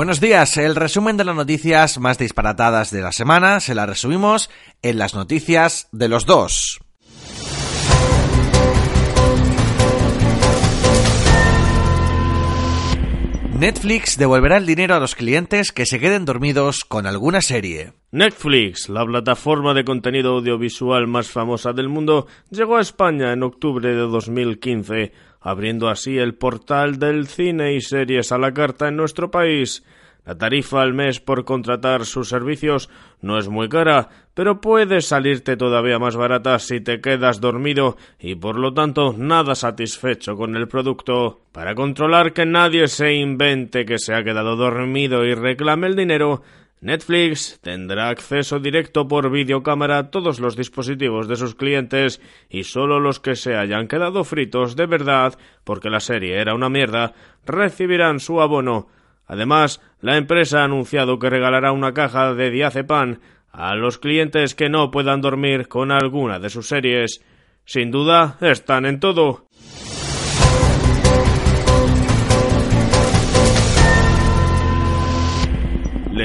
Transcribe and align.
Buenos 0.00 0.18
días, 0.18 0.56
el 0.56 0.76
resumen 0.76 1.18
de 1.18 1.24
las 1.24 1.36
noticias 1.36 1.98
más 1.98 2.16
disparatadas 2.16 2.90
de 2.90 3.02
la 3.02 3.12
semana 3.12 3.60
se 3.60 3.74
la 3.74 3.84
resumimos 3.84 4.48
en 4.80 4.96
las 4.96 5.14
noticias 5.14 5.90
de 5.92 6.08
los 6.08 6.24
dos. 6.24 6.80
Netflix 13.58 14.16
devolverá 14.16 14.56
el 14.56 14.64
dinero 14.64 14.94
a 14.94 15.00
los 15.00 15.14
clientes 15.14 15.70
que 15.70 15.84
se 15.84 16.00
queden 16.00 16.24
dormidos 16.24 16.86
con 16.86 17.06
alguna 17.06 17.42
serie. 17.42 17.92
Netflix, 18.10 18.88
la 18.88 19.04
plataforma 19.04 19.74
de 19.74 19.84
contenido 19.84 20.38
audiovisual 20.38 21.08
más 21.08 21.30
famosa 21.30 21.74
del 21.74 21.90
mundo, 21.90 22.26
llegó 22.48 22.78
a 22.78 22.80
España 22.80 23.34
en 23.34 23.42
octubre 23.42 23.86
de 23.86 24.00
2015 24.00 25.12
abriendo 25.40 25.88
así 25.88 26.18
el 26.18 26.34
portal 26.34 26.98
del 26.98 27.26
cine 27.26 27.74
y 27.74 27.80
series 27.80 28.32
a 28.32 28.38
la 28.38 28.52
carta 28.52 28.88
en 28.88 28.96
nuestro 28.96 29.30
país. 29.30 29.82
La 30.26 30.36
tarifa 30.36 30.82
al 30.82 30.92
mes 30.92 31.18
por 31.18 31.44
contratar 31.44 32.04
sus 32.04 32.28
servicios 32.28 32.90
no 33.22 33.38
es 33.38 33.48
muy 33.48 33.68
cara, 33.68 34.10
pero 34.34 34.60
puede 34.60 35.00
salirte 35.00 35.56
todavía 35.56 35.98
más 35.98 36.14
barata 36.14 36.58
si 36.58 36.80
te 36.80 37.00
quedas 37.00 37.40
dormido 37.40 37.96
y 38.18 38.34
por 38.34 38.58
lo 38.58 38.74
tanto 38.74 39.14
nada 39.16 39.54
satisfecho 39.54 40.36
con 40.36 40.56
el 40.56 40.68
producto. 40.68 41.40
Para 41.52 41.74
controlar 41.74 42.32
que 42.32 42.44
nadie 42.44 42.86
se 42.86 43.14
invente 43.14 43.86
que 43.86 43.98
se 43.98 44.14
ha 44.14 44.22
quedado 44.22 44.56
dormido 44.56 45.24
y 45.24 45.34
reclame 45.34 45.86
el 45.86 45.96
dinero, 45.96 46.42
Netflix 46.82 47.60
tendrá 47.60 48.08
acceso 48.08 48.58
directo 48.58 49.06
por 49.06 49.30
videocámara 49.30 49.98
a 49.98 50.10
todos 50.10 50.40
los 50.40 50.56
dispositivos 50.56 51.28
de 51.28 51.36
sus 51.36 51.54
clientes 51.54 52.22
y 52.48 52.64
solo 52.64 53.00
los 53.00 53.20
que 53.20 53.36
se 53.36 53.54
hayan 53.54 53.86
quedado 53.86 54.24
fritos 54.24 54.76
de 54.76 54.86
verdad 54.86 55.38
porque 55.64 55.90
la 55.90 56.00
serie 56.00 56.40
era 56.40 56.54
una 56.54 56.70
mierda 56.70 57.12
recibirán 57.44 58.18
su 58.18 58.40
abono. 58.40 58.88
Además, 59.26 59.82
la 60.00 60.16
empresa 60.16 60.60
ha 60.62 60.64
anunciado 60.64 61.18
que 61.18 61.28
regalará 61.28 61.72
una 61.72 61.92
caja 61.92 62.32
de 62.34 62.50
diazepam 62.50 63.20
a 63.52 63.74
los 63.74 63.98
clientes 63.98 64.54
que 64.54 64.70
no 64.70 64.90
puedan 64.90 65.20
dormir 65.20 65.68
con 65.68 65.92
alguna 65.92 66.38
de 66.38 66.48
sus 66.48 66.66
series. 66.66 67.22
Sin 67.64 67.90
duda, 67.90 68.38
están 68.40 68.86
en 68.86 69.00
todo. 69.00 69.49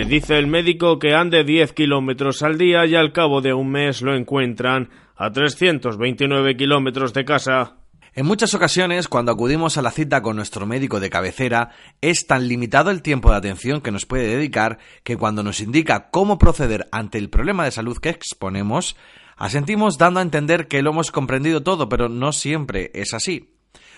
Dice 0.07 0.37
el 0.37 0.45
médico 0.45 0.99
que 0.99 1.15
ande 1.15 1.43
10 1.43 1.73
kilómetros 1.73 2.43
al 2.43 2.59
día 2.59 2.85
y 2.85 2.93
al 2.93 3.11
cabo 3.11 3.41
de 3.41 3.55
un 3.55 3.71
mes 3.71 4.03
lo 4.03 4.15
encuentran 4.15 4.91
a 5.15 5.31
329 5.31 6.55
kilómetros 6.55 7.11
de 7.11 7.25
casa. 7.25 7.77
En 8.13 8.27
muchas 8.27 8.53
ocasiones, 8.53 9.07
cuando 9.07 9.31
acudimos 9.31 9.77
a 9.77 9.81
la 9.81 9.89
cita 9.89 10.21
con 10.21 10.35
nuestro 10.35 10.67
médico 10.67 10.99
de 10.99 11.09
cabecera, 11.09 11.71
es 12.01 12.27
tan 12.27 12.47
limitado 12.47 12.91
el 12.91 13.01
tiempo 13.01 13.31
de 13.31 13.37
atención 13.37 13.81
que 13.81 13.91
nos 13.91 14.05
puede 14.05 14.27
dedicar 14.27 14.77
que 15.03 15.17
cuando 15.17 15.41
nos 15.41 15.59
indica 15.59 16.11
cómo 16.11 16.37
proceder 16.37 16.87
ante 16.91 17.17
el 17.17 17.31
problema 17.31 17.65
de 17.65 17.71
salud 17.71 17.97
que 17.97 18.09
exponemos, 18.09 18.95
asentimos 19.35 19.97
dando 19.97 20.19
a 20.19 20.23
entender 20.23 20.67
que 20.67 20.83
lo 20.83 20.91
hemos 20.91 21.11
comprendido 21.11 21.63
todo, 21.63 21.89
pero 21.89 22.09
no 22.09 22.31
siempre 22.31 22.91
es 22.93 23.15
así. 23.15 23.54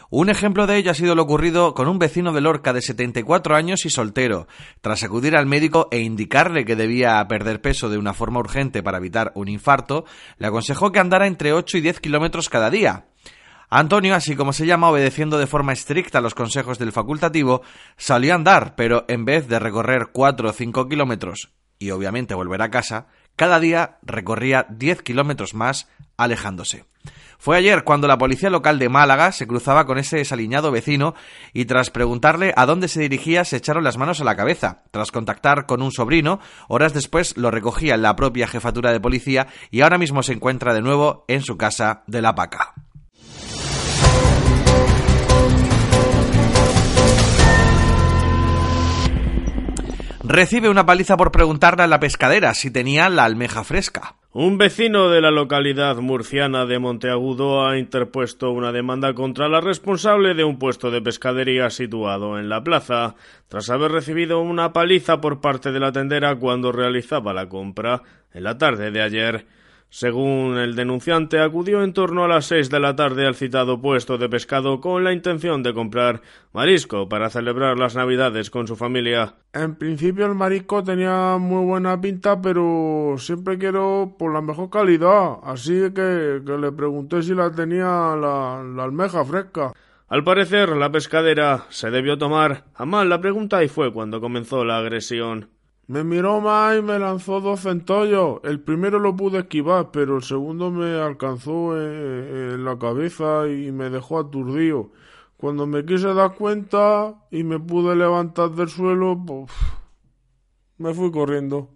Un 0.09 0.29
ejemplo 0.29 0.67
de 0.67 0.77
ello 0.77 0.91
ha 0.91 0.93
sido 0.93 1.15
lo 1.15 1.23
ocurrido 1.23 1.73
con 1.73 1.89
un 1.89 1.99
vecino 1.99 2.31
de 2.31 2.39
Lorca 2.39 2.71
de 2.71 2.81
74 2.81 3.55
años 3.55 3.85
y 3.85 3.89
soltero. 3.89 4.47
Tras 4.79 5.03
acudir 5.03 5.35
al 5.35 5.47
médico 5.47 5.89
e 5.91 5.99
indicarle 5.99 6.63
que 6.63 6.77
debía 6.77 7.27
perder 7.27 7.61
peso 7.61 7.89
de 7.89 7.97
una 7.97 8.13
forma 8.13 8.39
urgente 8.39 8.81
para 8.81 8.99
evitar 8.99 9.33
un 9.35 9.49
infarto, 9.49 10.05
le 10.37 10.47
aconsejó 10.47 10.93
que 10.93 10.99
andara 10.99 11.27
entre 11.27 11.51
8 11.51 11.77
y 11.77 11.81
10 11.81 11.99
kilómetros 11.99 12.47
cada 12.47 12.69
día. 12.69 13.07
Antonio, 13.69 14.15
así 14.15 14.37
como 14.37 14.53
se 14.53 14.65
llama, 14.65 14.89
obedeciendo 14.89 15.37
de 15.37 15.45
forma 15.45 15.73
estricta 15.73 16.21
los 16.21 16.35
consejos 16.35 16.79
del 16.79 16.93
facultativo, 16.93 17.61
salió 17.97 18.31
a 18.31 18.35
andar, 18.35 18.75
pero 18.77 19.03
en 19.09 19.25
vez 19.25 19.49
de 19.49 19.59
recorrer 19.59 20.07
4 20.13 20.49
o 20.49 20.53
5 20.53 20.87
kilómetros 20.87 21.49
y 21.79 21.91
obviamente 21.91 22.33
volver 22.33 22.61
a 22.61 22.71
casa, 22.71 23.07
cada 23.35 23.59
día 23.59 23.97
recorría 24.03 24.67
10 24.69 25.01
kilómetros 25.01 25.53
más 25.53 25.89
alejándose. 26.15 26.85
Fue 27.37 27.57
ayer 27.57 27.83
cuando 27.83 28.07
la 28.07 28.17
policía 28.17 28.49
local 28.49 28.79
de 28.79 28.89
Málaga 28.89 29.31
se 29.31 29.47
cruzaba 29.47 29.85
con 29.85 29.97
ese 29.97 30.17
desaliñado 30.17 30.71
vecino 30.71 31.13
y 31.53 31.65
tras 31.65 31.91
preguntarle 31.91 32.53
a 32.55 32.65
dónde 32.65 32.87
se 32.87 33.01
dirigía 33.01 33.45
se 33.45 33.57
echaron 33.57 33.83
las 33.83 33.97
manos 33.97 34.21
a 34.21 34.23
la 34.23 34.35
cabeza. 34.35 34.83
Tras 34.91 35.11
contactar 35.11 35.65
con 35.65 35.81
un 35.81 35.91
sobrino, 35.91 36.39
horas 36.67 36.93
después 36.93 37.37
lo 37.37 37.51
recogía 37.51 37.95
en 37.95 38.01
la 38.01 38.15
propia 38.15 38.47
jefatura 38.47 38.91
de 38.91 38.99
policía 38.99 39.47
y 39.71 39.81
ahora 39.81 39.97
mismo 39.97 40.23
se 40.23 40.33
encuentra 40.33 40.73
de 40.73 40.81
nuevo 40.81 41.25
en 41.27 41.43
su 41.43 41.57
casa 41.57 42.03
de 42.07 42.21
La 42.21 42.35
Paca. 42.35 42.86
Recibe 50.29 50.67
una 50.67 50.85
paliza 50.85 51.15
por 51.15 51.31
preguntarle 51.31 51.83
a 51.83 51.87
la 51.87 52.01
pescadera 52.01 52.53
si 52.53 52.69
tenía 52.69 53.07
la 53.07 53.23
almeja 53.23 53.63
fresca. 53.63 54.15
Un 54.33 54.57
vecino 54.57 55.07
de 55.07 55.21
la 55.21 55.31
localidad 55.31 55.95
murciana 55.99 56.65
de 56.65 56.79
Monteagudo 56.79 57.65
ha 57.65 57.77
interpuesto 57.77 58.51
una 58.51 58.73
demanda 58.73 59.13
contra 59.13 59.47
la 59.47 59.61
responsable 59.61 60.33
de 60.33 60.43
un 60.43 60.59
puesto 60.59 60.91
de 60.91 61.01
pescadería 61.01 61.69
situado 61.69 62.37
en 62.37 62.49
la 62.49 62.61
plaza, 62.61 63.15
tras 63.47 63.69
haber 63.69 63.93
recibido 63.93 64.41
una 64.41 64.73
paliza 64.73 65.21
por 65.21 65.39
parte 65.39 65.71
de 65.71 65.79
la 65.79 65.93
tendera 65.93 66.35
cuando 66.35 66.73
realizaba 66.73 67.33
la 67.33 67.47
compra 67.47 68.01
en 68.33 68.43
la 68.43 68.57
tarde 68.57 68.91
de 68.91 69.01
ayer. 69.01 69.45
Según 69.89 70.57
el 70.57 70.75
denunciante, 70.75 71.39
acudió 71.39 71.81
en 71.81 71.93
torno 71.93 72.25
a 72.25 72.27
las 72.27 72.45
seis 72.45 72.69
de 72.69 72.79
la 72.79 72.95
tarde 72.95 73.25
al 73.25 73.35
citado 73.35 73.81
puesto 73.81 74.17
de 74.17 74.27
pescado 74.27 74.81
con 74.81 75.03
la 75.03 75.13
intención 75.13 75.63
de 75.63 75.73
comprar 75.73 76.21
marisco 76.53 77.07
para 77.07 77.29
celebrar 77.29 77.77
las 77.77 77.95
Navidades 77.95 78.49
con 78.49 78.67
su 78.67 78.75
familia. 78.75 79.35
En 79.53 79.75
principio 79.75 80.25
el 80.25 80.35
marisco 80.35 80.83
tenía 80.83 81.37
muy 81.37 81.65
buena 81.65 81.99
pinta, 82.01 82.41
pero 82.41 83.15
siempre 83.17 83.57
quiero 83.57 84.15
por 84.19 84.33
la 84.33 84.41
mejor 84.41 84.69
calidad, 84.69 85.37
así 85.43 85.73
que, 85.95 86.41
que 86.45 86.57
le 86.59 86.71
pregunté 86.73 87.23
si 87.23 87.33
la 87.33 87.49
tenía 87.51 88.15
la, 88.15 88.61
la 88.63 88.83
almeja 88.83 89.23
fresca. 89.23 89.71
Al 90.09 90.23
parecer, 90.23 90.69
la 90.69 90.91
pescadera 90.91 91.65
se 91.69 91.91
debió 91.91 92.17
tomar 92.17 92.65
a 92.75 92.85
mal 92.85 93.09
la 93.09 93.19
pregunta 93.19 93.63
y 93.63 93.67
fue 93.67 93.91
cuando 93.91 94.21
comenzó 94.21 94.63
la 94.63 94.77
agresión. 94.77 95.49
Me 95.87 96.03
miró 96.03 96.41
más 96.41 96.77
y 96.77 96.81
me 96.81 96.99
lanzó 96.99 97.39
dos 97.39 97.61
centollos. 97.61 98.41
El 98.43 98.59
primero 98.59 98.99
lo 98.99 99.15
pude 99.15 99.39
esquivar, 99.39 99.89
pero 99.91 100.17
el 100.17 100.23
segundo 100.23 100.69
me 100.69 100.99
alcanzó 101.01 101.81
en, 101.81 102.65
la 102.65 102.77
cabeza 102.77 103.47
y 103.47 103.71
me 103.71 103.89
dejó 103.89 104.19
aturdido. 104.19 104.91
Cuando 105.37 105.65
me 105.65 105.85
quise 105.85 106.13
dar 106.13 106.35
cuenta 106.35 107.15
y 107.31 107.43
me 107.43 107.57
pude 107.57 107.95
levantar 107.95 108.49
del 108.49 108.67
suelo, 108.67 109.17
me 110.77 110.93
fui 110.93 111.09
corriendo. 111.09 111.69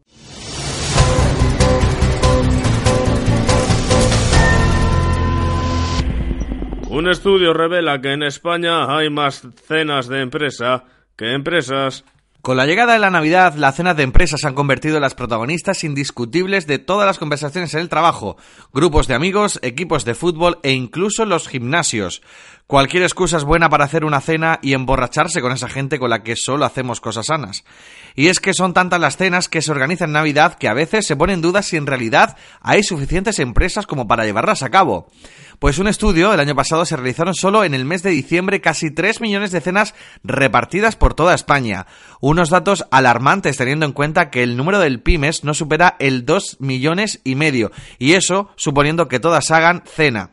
Un 6.89 7.07
estudio 7.07 7.53
revela 7.53 8.01
que 8.01 8.11
en 8.11 8.23
España 8.23 8.93
hay 8.93 9.09
más 9.09 9.47
cenas 9.65 10.09
de 10.09 10.19
empresa 10.19 10.83
que 11.15 11.33
empresas. 11.33 12.03
Con 12.41 12.57
la 12.57 12.65
llegada 12.65 12.93
de 12.93 12.99
la 12.99 13.11
Navidad, 13.11 13.53
las 13.53 13.75
cenas 13.75 13.95
de 13.95 14.01
empresas 14.01 14.41
se 14.41 14.47
han 14.47 14.55
convertido 14.55 14.95
en 14.95 15.01
las 15.01 15.13
protagonistas 15.13 15.83
indiscutibles 15.83 16.65
de 16.65 16.79
todas 16.79 17.05
las 17.05 17.19
conversaciones 17.19 17.71
en 17.75 17.81
el 17.81 17.89
trabajo, 17.89 18.35
grupos 18.73 19.07
de 19.07 19.13
amigos, 19.13 19.59
equipos 19.61 20.05
de 20.05 20.15
fútbol 20.15 20.57
e 20.63 20.71
incluso 20.71 21.25
los 21.25 21.47
gimnasios. 21.47 22.23
Cualquier 22.71 23.03
excusa 23.03 23.35
es 23.35 23.43
buena 23.43 23.67
para 23.67 23.83
hacer 23.83 24.05
una 24.05 24.21
cena 24.21 24.57
y 24.61 24.71
emborracharse 24.71 25.41
con 25.41 25.51
esa 25.51 25.67
gente 25.67 25.99
con 25.99 26.09
la 26.09 26.23
que 26.23 26.37
solo 26.37 26.63
hacemos 26.63 27.01
cosas 27.01 27.25
sanas. 27.25 27.65
Y 28.15 28.29
es 28.29 28.39
que 28.39 28.53
son 28.53 28.73
tantas 28.73 29.01
las 29.01 29.17
cenas 29.17 29.49
que 29.49 29.61
se 29.61 29.73
organizan 29.73 30.11
en 30.11 30.13
Navidad 30.13 30.53
que 30.57 30.69
a 30.69 30.73
veces 30.73 31.05
se 31.05 31.17
pone 31.17 31.33
en 31.33 31.41
duda 31.41 31.63
si 31.63 31.75
en 31.75 31.85
realidad 31.85 32.37
hay 32.61 32.83
suficientes 32.83 33.39
empresas 33.39 33.85
como 33.85 34.07
para 34.07 34.23
llevarlas 34.23 34.63
a 34.63 34.69
cabo. 34.69 35.09
Pues 35.59 35.79
un 35.79 35.89
estudio 35.89 36.31
del 36.31 36.39
año 36.39 36.55
pasado 36.55 36.85
se 36.85 36.95
realizaron 36.95 37.33
solo 37.33 37.65
en 37.65 37.73
el 37.73 37.83
mes 37.83 38.03
de 38.03 38.11
diciembre 38.11 38.61
casi 38.61 38.89
3 38.89 39.19
millones 39.19 39.51
de 39.51 39.59
cenas 39.59 39.93
repartidas 40.23 40.95
por 40.95 41.13
toda 41.13 41.35
España. 41.35 41.87
Unos 42.21 42.49
datos 42.49 42.85
alarmantes 42.89 43.57
teniendo 43.57 43.85
en 43.85 43.91
cuenta 43.91 44.29
que 44.29 44.43
el 44.43 44.55
número 44.55 44.79
del 44.79 45.01
pymes 45.01 45.43
no 45.43 45.53
supera 45.53 45.97
el 45.99 46.25
2 46.25 46.61
millones 46.61 47.19
y 47.25 47.35
medio. 47.35 47.73
Y 47.99 48.13
eso 48.13 48.49
suponiendo 48.55 49.09
que 49.09 49.19
todas 49.19 49.51
hagan 49.51 49.83
cena. 49.85 50.31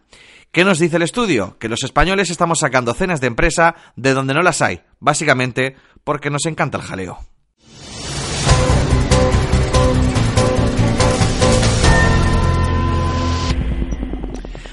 ¿Qué 0.50 0.65
nos 0.65 0.79
dice 0.79 0.97
el 0.97 1.03
estudio? 1.03 1.59
Que 1.59 1.69
los 1.69 1.83
españoles 1.85 2.31
estamos 2.31 2.61
sacando 2.61 2.95
cenas 2.95 3.21
de 3.21 3.27
empresa 3.27 3.75
de 3.97 4.15
donde 4.15 4.33
no 4.33 4.41
las 4.41 4.62
hay, 4.62 4.81
básicamente 4.99 5.77
porque 6.05 6.31
nos 6.31 6.47
encanta 6.47 6.79
el 6.79 6.85
jaleo. 6.85 7.19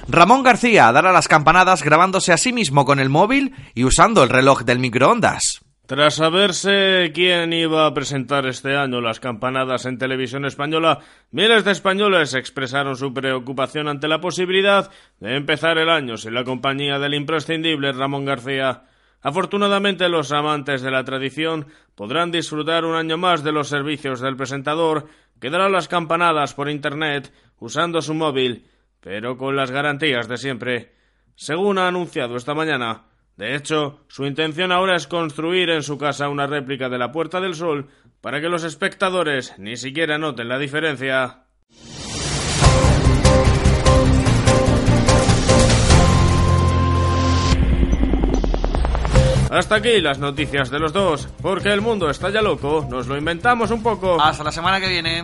Ramón 0.07 0.44
García 0.44 0.89
dará 0.94 1.12
las 1.12 1.27
campanadas 1.27 1.83
grabándose 1.83 2.31
a 2.31 2.38
sí 2.38 2.54
mismo 2.54 2.86
con 2.86 3.00
el 3.00 3.10
móvil 3.10 3.54
y 3.74 3.83
usando 3.83 4.24
el 4.24 4.30
reloj 4.30 4.62
del 4.63 4.80
microondas. 4.80 5.64
Tras 5.87 6.15
saberse 6.15 7.11
quién 7.13 7.53
iba 7.53 7.85
a 7.85 7.93
presentar 7.93 8.47
este 8.47 8.75
año 8.75 9.01
las 9.01 9.19
campanadas 9.19 9.85
en 9.85 9.99
televisión 9.99 10.43
española, 10.45 11.01
miles 11.29 11.63
de 11.63 11.73
españoles 11.73 12.33
expresaron 12.33 12.95
su 12.95 13.13
preocupación 13.13 13.87
ante 13.87 14.07
la 14.07 14.19
posibilidad 14.19 14.89
de 15.19 15.35
empezar 15.35 15.77
el 15.77 15.91
año 15.91 16.17
sin 16.17 16.33
la 16.33 16.43
compañía 16.43 16.97
del 16.97 17.13
imprescindible 17.13 17.91
Ramón 17.91 18.25
García. 18.25 18.85
Afortunadamente 19.21 20.09
los 20.09 20.31
amantes 20.31 20.81
de 20.81 20.89
la 20.89 21.03
tradición 21.03 21.67
podrán 21.93 22.31
disfrutar 22.31 22.83
un 22.83 22.95
año 22.95 23.19
más 23.19 23.43
de 23.43 23.51
los 23.51 23.67
servicios 23.67 24.19
del 24.21 24.35
presentador, 24.35 25.07
que 25.39 25.51
dará 25.51 25.69
las 25.69 25.87
campanadas 25.87 26.55
por 26.55 26.67
Internet 26.67 27.31
usando 27.59 28.01
su 28.01 28.15
móvil, 28.15 28.65
pero 29.01 29.37
con 29.37 29.55
las 29.55 29.69
garantías 29.69 30.27
de 30.27 30.37
siempre. 30.37 30.95
Según 31.35 31.77
ha 31.77 31.87
anunciado 31.87 32.37
esta 32.37 32.55
mañana, 32.55 33.03
de 33.37 33.55
hecho, 33.55 33.99
su 34.07 34.25
intención 34.25 34.71
ahora 34.71 34.95
es 34.95 35.07
construir 35.07 35.69
en 35.69 35.83
su 35.83 35.97
casa 35.97 36.29
una 36.29 36.47
réplica 36.47 36.87
de 36.87 36.97
la 36.97 37.11
Puerta 37.11 37.41
del 37.41 37.53
Sol 37.53 37.89
para 38.21 38.39
que 38.39 38.47
los 38.47 38.63
espectadores 38.63 39.53
ni 39.57 39.75
siquiera 39.75 40.17
noten 40.17 40.47
la 40.47 40.57
diferencia. 40.57 41.41
Hasta 49.51 49.75
aquí 49.75 50.01
las 50.01 50.19
noticias 50.19 50.69
de 50.69 50.79
los 50.79 50.91
dos, 50.91 51.27
porque 51.41 51.69
el 51.69 51.81
mundo 51.81 52.09
está 52.09 52.29
ya 52.29 52.41
loco, 52.41 52.87
nos 52.89 53.07
lo 53.07 53.17
inventamos 53.17 53.69
un 53.71 53.83
poco. 53.83 54.19
Hasta 54.19 54.43
la 54.43 54.51
semana 54.51 54.79
que 54.79 54.87
viene. 54.89 55.23